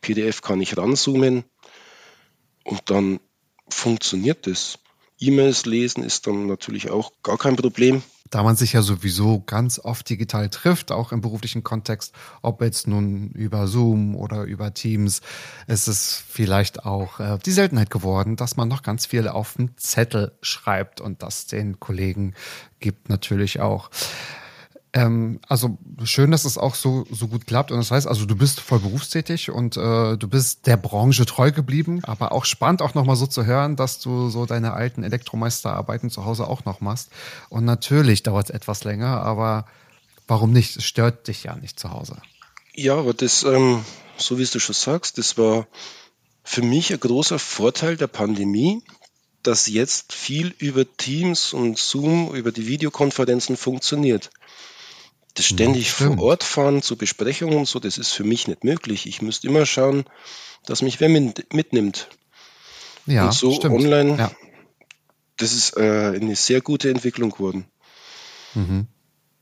[0.02, 1.44] PDF kann ich ranzoomen
[2.64, 3.20] und dann
[3.68, 4.78] funktioniert das.
[5.18, 9.78] E-Mails lesen ist dann natürlich auch gar kein Problem da man sich ja sowieso ganz
[9.78, 15.20] oft digital trifft, auch im beruflichen Kontext, ob jetzt nun über Zoom oder über Teams,
[15.66, 19.76] ist es vielleicht auch äh, die Seltenheit geworden, dass man noch ganz viel auf dem
[19.76, 22.34] Zettel schreibt und das den Kollegen
[22.78, 23.90] gibt natürlich auch.
[24.92, 27.70] Ähm, also schön, dass es auch so, so gut klappt.
[27.70, 31.53] Und das heißt, also du bist voll berufstätig und äh, du bist der Branche treu
[31.53, 36.11] geblieben, aber auch spannend auch nochmal so zu hören, dass du so deine alten Elektromeisterarbeiten
[36.11, 37.11] zu Hause auch noch machst.
[37.50, 39.66] Und natürlich dauert es etwas länger, aber
[40.26, 40.76] warum nicht?
[40.76, 42.16] Es stört dich ja nicht zu Hause.
[42.74, 43.85] Ja, aber das, ähm,
[44.16, 45.68] so wie du schon sagst, das war
[46.42, 48.83] für mich ein großer Vorteil der Pandemie,
[49.42, 54.31] dass jetzt viel über Teams und Zoom, über die Videokonferenzen funktioniert.
[55.40, 59.07] Das ständig vor Ort fahren zu Besprechungen und so, das ist für mich nicht möglich.
[59.07, 60.05] Ich müsste immer schauen,
[60.66, 62.09] dass mich wer mitnimmt.
[63.07, 63.74] Ja, und so stimmt.
[63.76, 64.31] online, ja.
[65.38, 67.64] das ist äh, eine sehr gute Entwicklung geworden.
[68.55, 68.87] Mhm.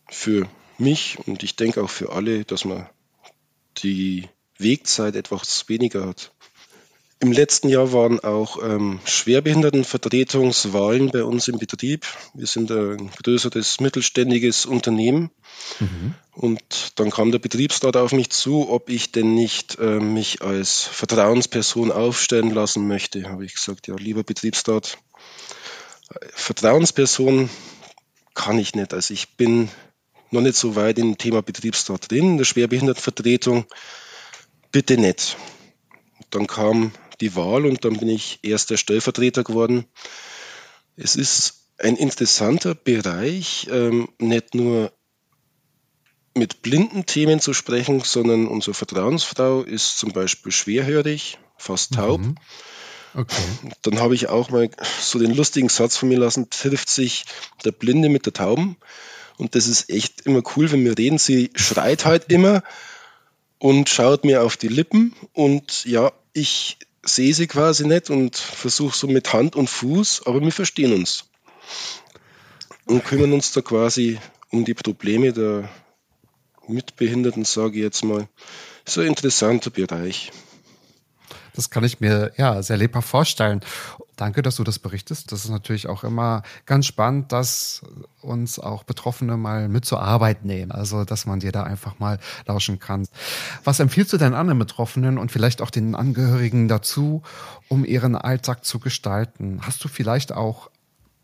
[0.08, 2.88] Für mich und ich denke auch für alle, dass man
[3.78, 6.32] die Wegzeit etwas weniger hat.
[7.20, 12.06] Im letzten Jahr waren auch ähm, Schwerbehindertenvertretungswahlen bei uns im Betrieb.
[12.32, 15.32] Wir sind ein größeres mittelständiges Unternehmen.
[15.80, 16.14] Mhm.
[16.32, 20.84] Und dann kam der Betriebsrat auf mich zu, ob ich denn nicht äh, mich als
[20.84, 23.28] Vertrauensperson aufstellen lassen möchte.
[23.28, 24.96] Habe ich gesagt, ja, lieber Betriebsrat,
[26.34, 27.50] Vertrauensperson
[28.34, 28.94] kann ich nicht.
[28.94, 29.70] Also ich bin
[30.30, 33.66] noch nicht so weit im Thema Betriebsrat drin, in der Schwerbehindertenvertretung.
[34.70, 35.36] Bitte nicht.
[36.30, 39.86] Dann kam die Wahl und dann bin ich erster Stellvertreter geworden.
[40.96, 44.92] Es ist ein interessanter Bereich, ähm, nicht nur
[46.34, 52.20] mit blinden Themen zu sprechen, sondern unsere Vertrauensfrau ist zum Beispiel schwerhörig, fast taub.
[52.20, 52.36] Mhm.
[53.14, 53.42] Okay.
[53.82, 57.24] Dann habe ich auch mal so den lustigen Satz von mir lassen, trifft sich
[57.64, 58.76] der Blinde mit der Tauben.
[59.38, 61.18] Und das ist echt immer cool, wenn wir reden.
[61.18, 62.62] Sie schreit halt immer
[63.58, 65.14] und schaut mir auf die Lippen.
[65.32, 70.40] Und ja, ich sehe sie quasi nicht und versuche so mit Hand und Fuß, aber
[70.40, 71.24] wir verstehen uns.
[72.86, 74.18] Und kümmern uns da quasi
[74.50, 75.68] um die Probleme der
[76.66, 78.28] Mitbehinderten, sage ich jetzt mal.
[78.86, 80.32] So ein interessanter Bereich.
[81.54, 83.60] Das kann ich mir ja sehr lebhaft vorstellen.
[84.18, 85.30] Danke, dass du das berichtest.
[85.30, 87.82] Das ist natürlich auch immer ganz spannend, dass
[88.20, 90.72] uns auch Betroffene mal mit zur Arbeit nehmen.
[90.72, 93.06] Also, dass man dir da einfach mal lauschen kann.
[93.62, 97.22] Was empfiehlst du denn anderen Betroffenen und vielleicht auch den Angehörigen dazu,
[97.68, 99.60] um ihren Alltag zu gestalten?
[99.62, 100.68] Hast du vielleicht auch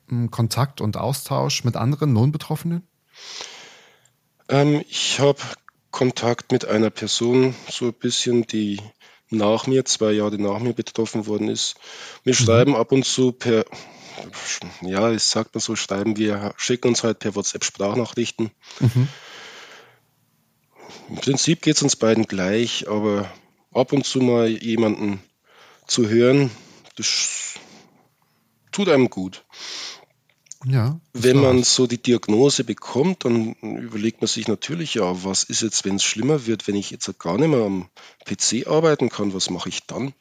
[0.09, 2.87] hm, Kontakt und Austausch mit anderen Non-Betroffenen?
[4.48, 5.40] Ähm, ich habe
[5.90, 8.80] Kontakt mit einer Person, so ein bisschen, die
[9.35, 11.77] nach mir, zwei Jahre nach mir betroffen worden ist.
[12.23, 12.44] Wir mhm.
[12.44, 13.64] schreiben ab und zu per,
[14.83, 18.51] ja, ich sagt man so, schreiben wir, schicken uns halt per WhatsApp Sprachnachrichten.
[18.81, 19.09] Mhm.
[21.11, 23.31] Im Prinzip geht es uns beiden gleich, aber
[23.73, 25.23] ab und zu mal jemanden
[25.87, 26.51] zu hören,
[26.97, 27.55] das
[28.73, 29.44] tut einem gut.
[30.66, 35.61] Ja, wenn man so die Diagnose bekommt, dann überlegt man sich natürlich, ja, was ist
[35.61, 37.88] jetzt, wenn es schlimmer wird, wenn ich jetzt gar nicht mehr am
[38.24, 40.14] PC arbeiten kann, was mache ich dann?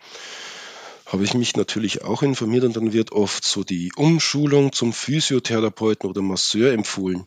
[1.05, 6.09] Habe ich mich natürlich auch informiert und dann wird oft so die Umschulung zum Physiotherapeuten
[6.09, 7.25] oder Masseur empfohlen.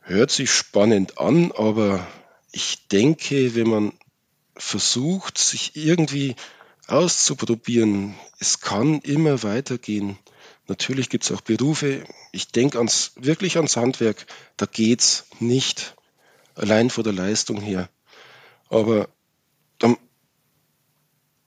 [0.00, 2.06] Hört sich spannend an, aber
[2.50, 3.92] ich denke, wenn man
[4.56, 6.34] versucht, sich irgendwie
[6.86, 10.18] auszuprobieren, es kann immer weitergehen.
[10.66, 15.94] Natürlich gibt es auch Berufe, ich denke ans, wirklich ans Handwerk, da geht es nicht
[16.54, 17.90] allein von der Leistung her.
[18.70, 19.08] Aber
[19.78, 19.98] dann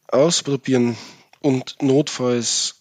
[0.07, 0.97] ausprobieren
[1.41, 2.75] und notfalls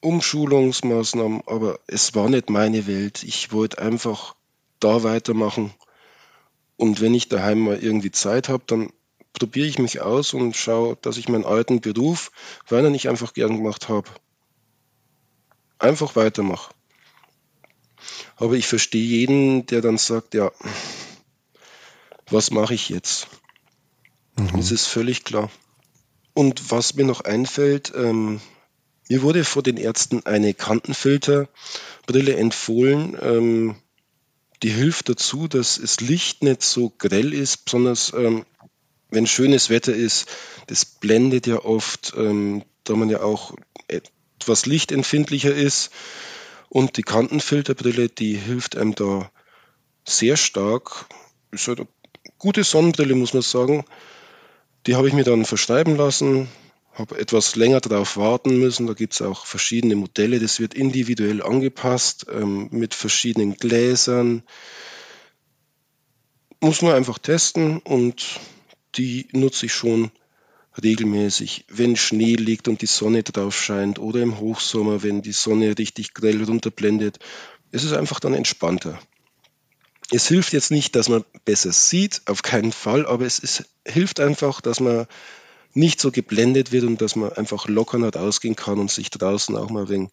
[0.00, 3.22] Umschulungsmaßnahmen, aber es war nicht meine Welt.
[3.22, 4.34] Ich wollte einfach
[4.78, 5.74] da weitermachen.
[6.76, 8.90] Und wenn ich daheim mal irgendwie Zeit habe, dann
[9.34, 12.32] probiere ich mich aus und schaue, dass ich meinen alten Beruf,
[12.66, 14.08] weil er nicht einfach gern gemacht habe,
[15.80, 16.72] einfach weitermache.
[18.36, 20.50] Aber ich verstehe jeden, der dann sagt, ja,
[22.30, 23.26] was mache ich jetzt?
[24.36, 24.56] Mhm.
[24.56, 25.50] Das ist völlig klar.
[26.32, 28.40] Und was mir noch einfällt, ähm,
[29.08, 33.16] mir wurde vor den Ärzten eine Kantenfilterbrille empfohlen.
[33.20, 33.76] Ähm,
[34.62, 38.44] die hilft dazu, dass das Licht nicht so grell ist, besonders ähm,
[39.10, 40.28] wenn schönes Wetter ist.
[40.68, 43.54] Das blendet ja oft, ähm, da man ja auch
[44.40, 45.90] etwas lichtempfindlicher ist.
[46.68, 49.30] Und die Kantenfilterbrille, die hilft einem da
[50.04, 51.06] sehr stark.
[51.50, 51.88] Ist halt eine
[52.38, 53.84] gute Sonnenbrille, muss man sagen.
[54.86, 56.48] Die habe ich mir dann verschreiben lassen,
[56.94, 58.86] habe etwas länger darauf warten müssen.
[58.86, 60.38] Da gibt es auch verschiedene Modelle.
[60.40, 64.42] Das wird individuell angepasst ähm, mit verschiedenen Gläsern.
[66.60, 68.40] Muss man einfach testen und
[68.96, 70.10] die nutze ich schon
[70.82, 75.76] regelmäßig, wenn Schnee liegt und die Sonne drauf scheint oder im Hochsommer, wenn die Sonne
[75.78, 77.18] richtig grell runterblendet.
[77.72, 78.98] Es ist einfach dann entspannter.
[80.12, 84.18] Es hilft jetzt nicht, dass man besser sieht, auf keinen Fall, aber es ist, hilft
[84.20, 85.06] einfach, dass man
[85.72, 89.70] nicht so geblendet wird und dass man einfach lockerer rausgehen kann und sich draußen auch
[89.70, 90.10] mal wegen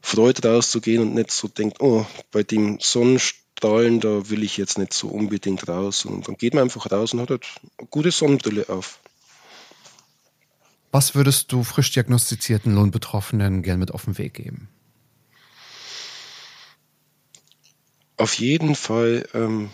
[0.00, 4.92] freut rauszugehen und nicht so denkt, oh, bei dem Sonnenstrahlen, da will ich jetzt nicht
[4.92, 6.04] so unbedingt raus.
[6.04, 7.46] Und dann geht man einfach raus und hat halt
[7.78, 9.00] eine gute Sonnenbrille auf.
[10.90, 14.68] Was würdest du frisch diagnostizierten Lohnbetroffenen gern mit auf den Weg geben?
[18.16, 19.70] Auf jeden Fall ähm,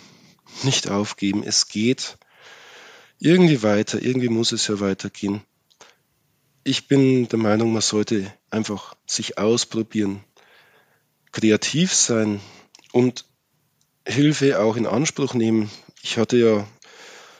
[0.65, 1.43] nicht aufgeben.
[1.45, 2.19] Es geht
[3.19, 4.03] irgendwie weiter.
[4.03, 5.43] Irgendwie muss es ja weitergehen.
[6.65, 10.25] Ich bin der Meinung, man sollte einfach sich ausprobieren,
[11.33, 12.41] kreativ sein
[12.93, 13.27] und
[14.07, 15.71] Hilfe auch in Anspruch nehmen.
[16.03, 16.67] Ich hatte ja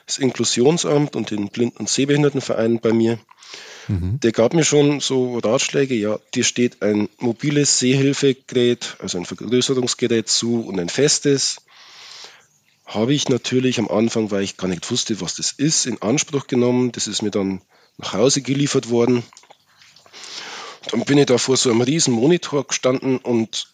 [0.05, 3.19] das Inklusionsamt und den Blinden- und Sehbehindertenverein bei mir.
[3.87, 4.19] Mhm.
[4.19, 10.27] Der gab mir schon so Ratschläge, ja, dir steht ein mobiles Sehhilfegerät, also ein Vergrößerungsgerät
[10.27, 11.57] zu und ein festes.
[12.85, 16.47] Habe ich natürlich am Anfang, weil ich gar nicht wusste, was das ist, in Anspruch
[16.47, 16.91] genommen.
[16.91, 17.61] Das ist mir dann
[17.97, 19.23] nach Hause geliefert worden.
[20.91, 23.69] Dann bin ich da vor so einem riesen Monitor gestanden und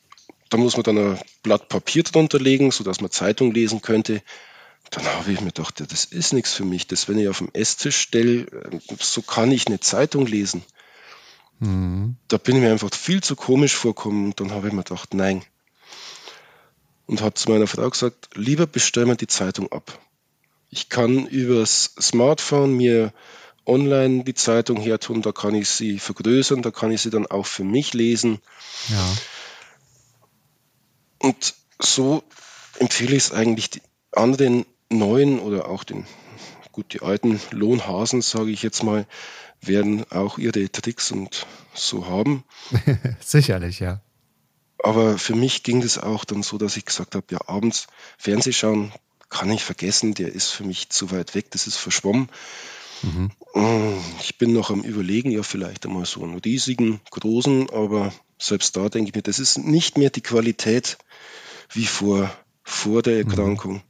[0.50, 4.22] da muss man dann ein Blatt Papier drunter legen, sodass man Zeitung lesen könnte
[4.90, 6.88] dann habe ich mir gedacht, ja, das ist nichts für mich.
[6.88, 8.46] Das, wenn ich auf dem Esstisch stelle,
[9.00, 10.64] so kann ich eine Zeitung lesen.
[11.60, 12.18] Mhm.
[12.28, 14.26] Da bin ich mir einfach viel zu komisch vorgekommen.
[14.26, 15.44] Und dann habe ich mir gedacht, nein.
[17.06, 20.00] Und habe zu meiner Frau gesagt, lieber bestellen wir die Zeitung ab.
[20.70, 23.14] Ich kann übers Smartphone mir
[23.66, 27.46] online die Zeitung hertun, da kann ich sie vergrößern, da kann ich sie dann auch
[27.46, 28.40] für mich lesen.
[28.90, 29.18] Ja.
[31.20, 32.24] Und so
[32.80, 33.82] empfehle ich es eigentlich
[34.12, 36.06] anderen neuen oder auch den,
[36.72, 39.06] gut, die alten Lohnhasen, sage ich jetzt mal,
[39.62, 42.44] werden auch ihre Tricks und so haben.
[43.20, 44.02] Sicherlich, ja.
[44.84, 48.52] Aber für mich ging das auch dann so, dass ich gesagt habe, ja, abends Fernseh
[48.52, 48.92] schauen
[49.32, 52.30] kann ich vergessen, der ist für mich zu weit weg, das ist verschwommen.
[53.02, 53.32] Mhm.
[54.20, 58.90] Ich bin noch am Überlegen, ja, vielleicht einmal so einen riesigen, großen, aber selbst da
[58.90, 60.98] denke ich mir, das ist nicht mehr die Qualität
[61.72, 62.30] wie vor,
[62.64, 63.30] vor der mhm.
[63.30, 63.74] Erkrankung.
[63.76, 63.82] Mhm.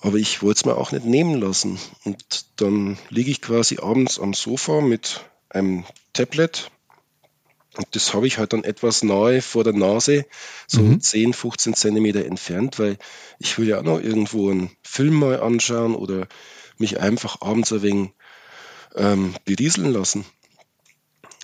[0.00, 1.78] Aber ich wollte es mir auch nicht nehmen lassen.
[2.04, 5.20] Und dann liege ich quasi abends am Sofa mit
[5.50, 6.70] einem Tablet.
[7.76, 10.26] Und das habe ich halt dann etwas nahe vor der Nase,
[10.66, 11.00] so mhm.
[11.00, 12.98] 10, 15 Zentimeter entfernt, weil
[13.38, 16.26] ich will ja auch noch irgendwo einen Film mal anschauen oder
[16.78, 18.10] mich einfach abends ein wenig
[18.96, 20.24] ähm, berieseln lassen.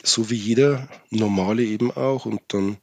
[0.02, 2.26] So wie jeder normale eben auch.
[2.26, 2.78] Und dann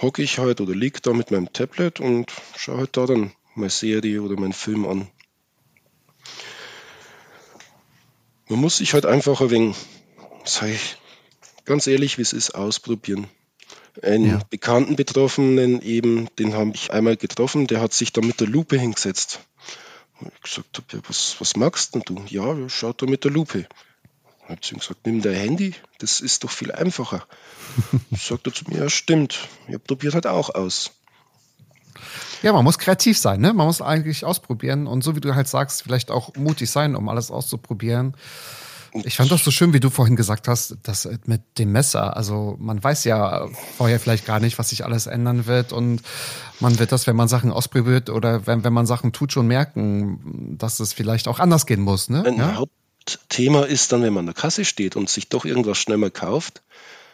[0.00, 3.70] hocke ich halt oder liege da mit meinem Tablet und schaue halt da dann meine
[3.70, 5.08] Serie oder meinen Film an.
[8.48, 9.76] Man muss sich halt einfach ein wenig,
[10.44, 10.96] sag ich
[11.66, 13.28] ganz ehrlich, wie es ist, ausprobieren.
[14.02, 14.40] Einen ja.
[14.48, 18.78] bekannten Betroffenen eben, den habe ich einmal getroffen, der hat sich da mit der Lupe
[18.78, 19.40] hingesetzt.
[20.20, 22.24] Ich gesagt habe, ja, was, was magst denn du?
[22.28, 23.66] Ja, schaut da mit der Lupe.
[24.40, 27.26] Dann hat sie gesagt, nimm dein Handy, das ist doch viel einfacher.
[28.16, 29.48] Sagt er zu mir, ja, stimmt.
[29.68, 30.92] Ich probiert halt auch aus.
[32.42, 33.52] Ja, man muss kreativ sein, ne?
[33.52, 37.08] Man muss eigentlich ausprobieren und so wie du halt sagst, vielleicht auch mutig sein, um
[37.08, 38.14] alles auszuprobieren.
[39.04, 42.56] Ich fand das so schön, wie du vorhin gesagt hast, dass mit dem Messer, also
[42.58, 46.02] man weiß ja vorher vielleicht gar nicht, was sich alles ändern wird und
[46.60, 50.56] man wird das, wenn man Sachen ausprobiert oder wenn, wenn man Sachen tut, schon merken,
[50.58, 52.08] dass es vielleicht auch anders gehen muss.
[52.08, 52.24] Ne?
[52.24, 52.56] Ein ja?
[52.56, 56.10] Hauptthema ist dann, wenn man an der Kasse steht und sich doch irgendwas schnell mal
[56.10, 56.62] kauft.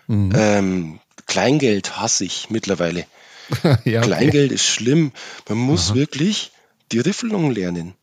[0.07, 0.33] Mhm.
[0.35, 3.05] Ähm, Kleingeld hasse ich mittlerweile.
[3.85, 4.07] ja, okay.
[4.07, 5.13] Kleingeld ist schlimm.
[5.49, 5.97] Man muss Aha.
[5.97, 6.53] wirklich
[6.93, 7.95] die Riffelung lernen.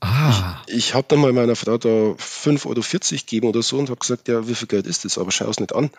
[0.00, 0.62] Ah.
[0.66, 2.80] Ich, ich habe dann mal meiner Frau da 5,40 Euro
[3.10, 5.18] gegeben oder so und habe gesagt, ja, wie viel Geld ist das?
[5.18, 5.90] Aber schau es nicht an.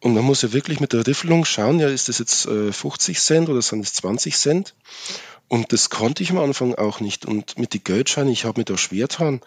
[0.00, 3.18] Und man muss ja wirklich mit der Riffelung schauen, ja, ist das jetzt äh, 50
[3.18, 4.74] Cent oder sind es 20 Cent?
[5.48, 7.26] Und das konnte ich am Anfang auch nicht.
[7.26, 9.40] Und mit den Geldscheinen, ich habe mir da schwer getan,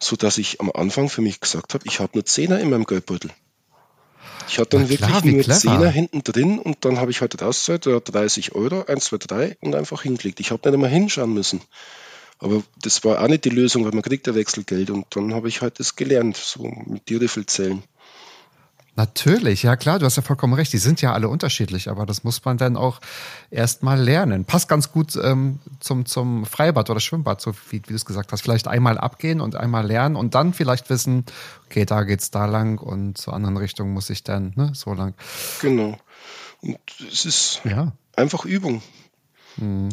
[0.00, 3.30] sodass ich am Anfang für mich gesagt habe, ich habe nur Zehner in meinem Geldbeutel.
[4.46, 5.58] Ich hatte dann klar, wirklich nur clever.
[5.58, 9.74] Zehner hinten drin und dann habe ich halt rausgezahlt, 30 Euro, 1, 2, 3 und
[9.74, 10.40] einfach hingelegt.
[10.40, 11.60] Ich habe nicht einmal hinschauen müssen.
[12.38, 15.48] Aber das war auch nicht die Lösung, weil man kriegt ja Wechselgeld und dann habe
[15.48, 17.82] ich halt das gelernt, so mit die Riffelzellen.
[18.96, 20.72] Natürlich, ja klar, du hast ja vollkommen recht.
[20.72, 23.00] Die sind ja alle unterschiedlich, aber das muss man dann auch
[23.50, 24.44] erstmal lernen.
[24.44, 28.30] Passt ganz gut ähm, zum, zum Freibad oder Schwimmbad, so wie, wie du es gesagt
[28.30, 28.42] hast.
[28.42, 31.24] Vielleicht einmal abgehen und einmal lernen und dann vielleicht wissen,
[31.66, 35.14] okay, da geht's da lang und zur anderen Richtung muss ich dann ne, so lang.
[35.60, 35.98] Genau.
[36.60, 36.78] Und
[37.10, 37.92] es ist ja.
[38.14, 38.80] einfach Übung.
[39.56, 39.88] Mhm.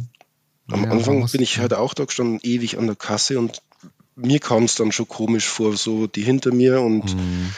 [0.70, 3.64] Am ja, Anfang bin ich halt auch da gestanden, ewig an der Kasse und
[4.16, 7.52] mir kam es dann schon komisch vor, so die hinter mir und mhm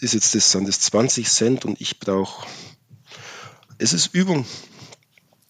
[0.00, 2.46] ist jetzt das, sind das 20 Cent und ich brauche,
[3.78, 4.44] es ist Übung.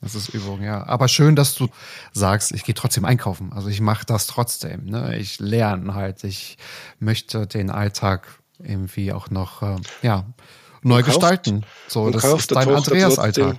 [0.01, 0.87] Das ist Übung, ja.
[0.87, 1.69] Aber schön, dass du
[2.13, 3.53] sagst, ich gehe trotzdem einkaufen.
[3.53, 4.85] Also ich mache das trotzdem.
[4.85, 5.19] Ne?
[5.19, 6.23] Ich lerne halt.
[6.23, 6.57] Ich
[7.01, 8.29] möchte den Alltag
[8.61, 10.25] irgendwie auch noch äh, ja,
[10.83, 11.67] neu kauft, gestalten.
[11.89, 13.59] So, das ist dein Andreas-Alltag.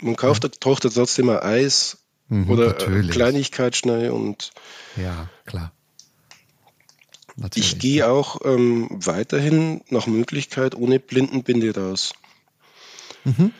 [0.00, 0.50] Man kauft ja.
[0.50, 1.98] der Tochter trotzdem ein Eis
[2.28, 3.10] mhm, oder natürlich.
[3.10, 4.50] Kleinigkeit schnell und
[4.96, 5.72] ja, klar.
[7.40, 7.74] Natürlich.
[7.74, 12.12] Ich gehe auch ähm, weiterhin nach Möglichkeit ohne Blindenbinde raus.
[13.24, 13.52] Mhm.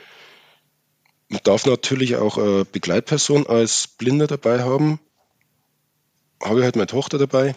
[1.29, 4.99] Man darf natürlich auch eine Begleitperson als Blinder dabei haben.
[6.43, 7.55] Habe ich halt meine Tochter dabei.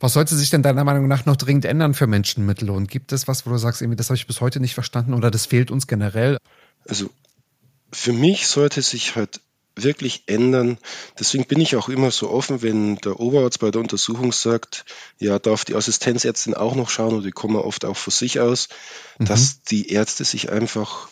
[0.00, 2.86] Was sollte sich denn deiner Meinung nach noch dringend ändern für Menschen mit Lohn?
[2.86, 5.30] Gibt es was, wo du sagst, irgendwie, das habe ich bis heute nicht verstanden oder
[5.30, 6.38] das fehlt uns generell?
[6.88, 7.10] Also
[7.92, 9.40] für mich sollte sich halt
[9.76, 10.78] wirklich ändern.
[11.18, 14.84] Deswegen bin ich auch immer so offen, wenn der Oberarzt bei der Untersuchung sagt,
[15.18, 18.68] ja, darf die Assistenzärztin auch noch schauen oder die kommen oft auch von sich aus,
[19.18, 19.26] mhm.
[19.26, 21.08] dass die Ärzte sich einfach,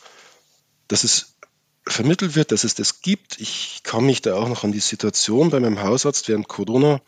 [0.88, 1.34] dass es
[1.86, 3.40] vermittelt wird, dass es das gibt.
[3.40, 7.00] Ich kann mich da auch noch an die Situation bei meinem Hausarzt während Corona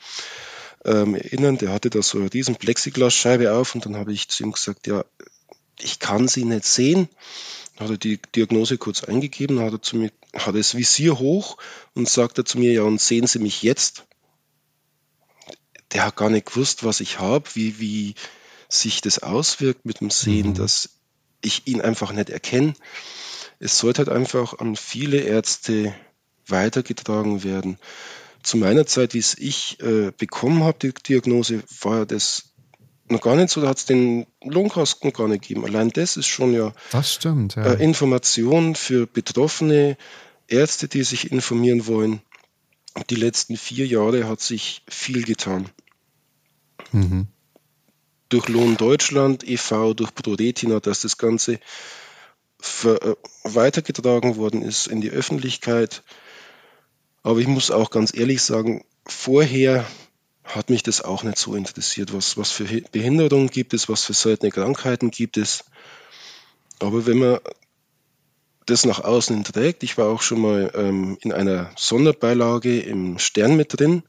[0.84, 1.58] ähm, erinnern.
[1.58, 4.88] Der hatte da so eine riesen Plexiglasscheibe auf und dann habe ich zu ihm gesagt,
[4.88, 5.04] ja,
[5.80, 7.08] ich kann sie nicht sehen
[7.76, 11.56] hat er die Diagnose kurz eingegeben, hat er zu mir, hat das Visier hoch
[11.94, 14.04] und sagte zu mir, ja, und sehen Sie mich jetzt?
[15.92, 18.14] Der hat gar nicht gewusst, was ich habe, wie, wie
[18.68, 20.54] sich das auswirkt mit dem Sehen, mhm.
[20.54, 20.90] dass
[21.40, 22.74] ich ihn einfach nicht erkenne.
[23.58, 25.94] Es sollte halt einfach an viele Ärzte
[26.46, 27.78] weitergetragen werden.
[28.42, 32.53] Zu meiner Zeit, wie es ich äh, bekommen habe, die Diagnose, war das
[33.08, 35.64] noch gar nicht so, da hat es den Lohnkosten gar nicht gegeben.
[35.64, 37.74] Allein das ist schon ja, das stimmt, ja.
[37.74, 39.96] Äh, Information für Betroffene,
[40.48, 42.20] Ärzte, die sich informieren wollen.
[43.10, 45.68] Die letzten vier Jahre hat sich viel getan.
[46.92, 47.26] Mhm.
[48.28, 51.60] Durch Lohn Deutschland e.V., durch ProRetina, dass das Ganze
[52.60, 56.02] für, äh, weitergetragen worden ist in die Öffentlichkeit.
[57.22, 59.84] Aber ich muss auch ganz ehrlich sagen, vorher
[60.44, 62.12] hat mich das auch nicht so interessiert.
[62.12, 65.64] Was, was für Behinderungen gibt es, was für seltene Krankheiten gibt es.
[66.80, 67.38] Aber wenn man
[68.66, 73.56] das nach außen trägt, ich war auch schon mal ähm, in einer Sonderbeilage im Stern
[73.56, 74.02] mit drin,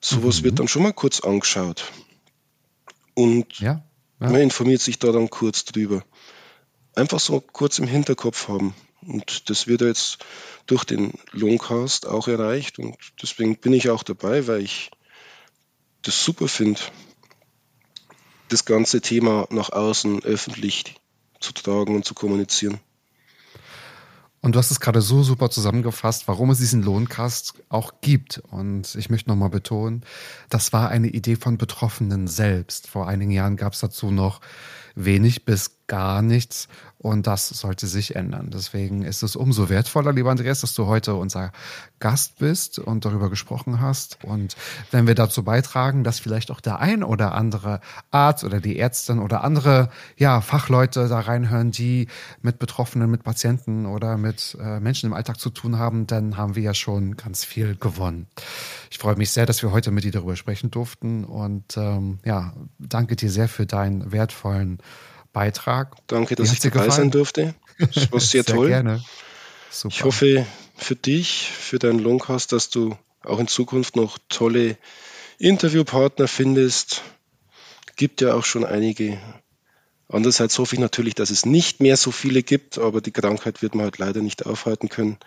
[0.00, 0.44] sowas mhm.
[0.44, 1.84] wird dann schon mal kurz angeschaut.
[3.14, 3.82] Und ja,
[4.20, 4.30] ja.
[4.30, 6.04] man informiert sich da dann kurz drüber.
[6.94, 8.74] Einfach so kurz im Hinterkopf haben.
[9.06, 10.18] Und das wird jetzt
[10.66, 12.78] durch den Longcast auch erreicht.
[12.78, 14.90] Und deswegen bin ich auch dabei, weil ich
[16.02, 16.80] das super finde,
[18.48, 20.94] das ganze Thema nach außen öffentlich
[21.40, 22.80] zu tragen und zu kommunizieren.
[24.40, 28.40] Und du hast es gerade so super zusammengefasst, warum es diesen Lohncast auch gibt.
[28.50, 30.04] Und ich möchte nochmal betonen,
[30.48, 32.86] das war eine Idee von Betroffenen selbst.
[32.86, 34.40] Vor einigen Jahren gab es dazu noch
[35.04, 36.68] wenig bis gar nichts.
[37.00, 38.50] Und das sollte sich ändern.
[38.52, 41.52] Deswegen ist es umso wertvoller, lieber Andreas, dass du heute unser
[42.00, 44.18] Gast bist und darüber gesprochen hast.
[44.24, 44.56] Und
[44.90, 47.80] wenn wir dazu beitragen, dass vielleicht auch der ein oder andere
[48.10, 52.08] Arzt oder die Ärztin oder andere ja, Fachleute da reinhören, die
[52.42, 56.56] mit Betroffenen, mit Patienten oder mit äh, Menschen im Alltag zu tun haben, dann haben
[56.56, 58.26] wir ja schon ganz viel gewonnen.
[58.90, 62.54] Ich freue mich sehr, dass wir heute mit dir darüber sprechen durften und ähm, ja,
[62.80, 64.78] danke dir sehr für deinen wertvollen
[65.38, 65.94] Beitrag.
[66.08, 67.54] Danke, dass ich dabei sein durfte.
[67.78, 68.68] Das war sehr, sehr toll.
[68.70, 69.04] Gerne.
[69.70, 69.94] Super.
[69.94, 74.76] Ich hoffe für dich, für deinen Longcast, dass du auch in Zukunft noch tolle
[75.38, 77.02] Interviewpartner findest.
[77.94, 79.20] Gibt ja auch schon einige.
[80.08, 83.76] Andererseits hoffe ich natürlich, dass es nicht mehr so viele gibt, aber die Krankheit wird
[83.76, 85.18] man halt leider nicht aufhalten können.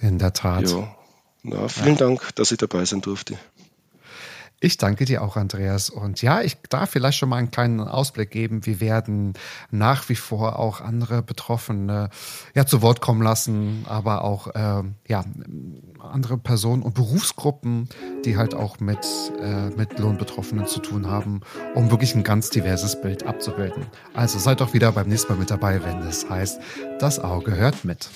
[0.00, 0.68] In der Tat.
[0.68, 0.96] Ja.
[1.44, 2.06] Na, vielen ja.
[2.06, 3.38] Dank, dass ich dabei sein durfte.
[4.60, 5.88] Ich danke dir auch, Andreas.
[5.88, 8.66] Und ja, ich darf vielleicht schon mal einen kleinen Ausblick geben.
[8.66, 9.34] Wir werden
[9.70, 12.10] nach wie vor auch andere Betroffene
[12.54, 15.24] ja zu Wort kommen lassen, aber auch äh, ja
[16.00, 17.88] andere Personen und Berufsgruppen,
[18.24, 18.98] die halt auch mit
[19.40, 21.42] äh, mit Lohnbetroffenen zu tun haben,
[21.76, 23.86] um wirklich ein ganz diverses Bild abzubilden.
[24.14, 26.60] Also seid doch wieder beim nächsten Mal mit dabei, wenn es heißt,
[26.98, 28.10] das Auge hört mit.